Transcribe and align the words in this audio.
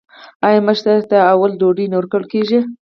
آیا 0.47 0.59
مشر 0.67 0.97
ته 1.09 1.17
لومړی 1.29 1.53
ډوډۍ 1.59 1.85
نه 1.91 1.95
ورکول 1.99 2.23
کیږي؟ 2.33 2.59